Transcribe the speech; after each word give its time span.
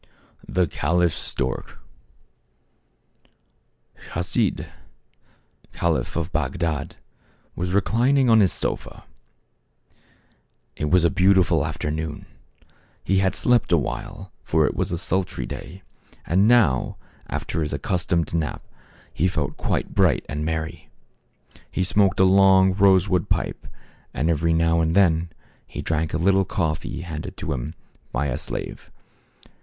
THE 0.47 0.65
CAB 0.65 0.95
AVAN. 1.03 1.03
87 1.03 1.03
THE 1.03 1.03
CALIPH 1.05 1.13
STORK. 1.13 1.79
HASID, 4.13 4.67
Caliph 5.73 6.15
of 6.15 6.31
Bagdad, 6.31 6.95
was 7.55 7.75
reclining 7.75 8.27
on 8.27 8.39
his 8.39 8.51
sofa. 8.51 9.03
It 10.75 10.89
was 10.89 11.05
a 11.05 11.11
beautiful 11.11 11.63
afternoon. 11.63 12.25
He 13.03 13.19
had 13.19 13.35
slept 13.35 13.71
awhile, 13.71 14.31
for 14.43 14.65
it 14.65 14.73
was 14.75 14.91
a 14.91 14.97
sultry 14.97 15.45
day; 15.45 15.83
and 16.25 16.47
now, 16.47 16.97
after 17.27 17.61
his 17.61 17.71
accus 17.71 18.07
tomed 18.07 18.33
nap, 18.33 18.63
he 19.13 19.27
felt 19.27 19.55
quite 19.55 19.93
bright 19.93 20.25
and 20.27 20.43
merry. 20.43 20.89
He 21.69 21.83
smoked 21.83 22.19
a 22.19 22.23
long, 22.23 22.73
rosewood 22.73 23.29
pipe 23.29 23.67
and 24.15 24.31
every 24.31 24.51
now 24.53 24.81
and 24.81 24.95
then 24.95 25.29
he 25.67 25.83
drank 25.83 26.11
a 26.11 26.17
little 26.17 26.43
coffee 26.43 27.01
handed 27.01 27.37
to 27.37 27.53
him 27.53 27.75
by 28.11 28.25
a 28.25 28.39
slave. 28.39 28.89